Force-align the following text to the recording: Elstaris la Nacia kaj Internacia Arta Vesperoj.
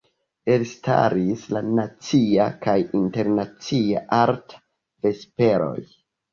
Elstaris 0.53 1.43
la 1.57 1.61
Nacia 1.81 2.49
kaj 2.65 2.75
Internacia 3.03 4.05
Arta 4.25 4.61
Vesperoj. 5.07 5.81